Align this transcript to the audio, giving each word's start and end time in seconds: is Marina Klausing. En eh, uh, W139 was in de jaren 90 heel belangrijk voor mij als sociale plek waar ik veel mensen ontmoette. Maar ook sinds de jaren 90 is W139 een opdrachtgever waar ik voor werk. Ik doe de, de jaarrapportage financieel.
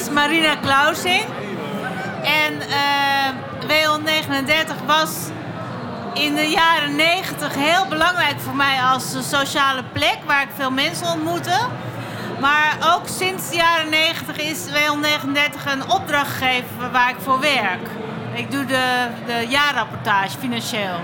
is 0.00 0.10
Marina 0.10 0.56
Klausing. 0.56 1.24
En 2.22 2.60
eh, 2.60 3.28
uh, 3.62 3.98
W139 3.98 4.86
was 4.86 5.10
in 6.14 6.34
de 6.34 6.48
jaren 6.48 6.96
90 6.96 7.54
heel 7.54 7.86
belangrijk 7.88 8.40
voor 8.40 8.56
mij 8.56 8.82
als 8.82 9.28
sociale 9.28 9.82
plek 9.92 10.18
waar 10.26 10.42
ik 10.42 10.48
veel 10.54 10.70
mensen 10.70 11.06
ontmoette. 11.06 11.58
Maar 12.40 12.76
ook 12.94 13.08
sinds 13.08 13.50
de 13.50 13.56
jaren 13.56 13.90
90 13.90 14.36
is 14.36 14.66
W139 14.66 15.70
een 15.70 15.90
opdrachtgever 15.90 16.90
waar 16.92 17.10
ik 17.10 17.20
voor 17.20 17.40
werk. 17.40 17.88
Ik 18.34 18.50
doe 18.50 18.64
de, 18.64 19.06
de 19.26 19.46
jaarrapportage 19.48 20.38
financieel. 20.38 21.00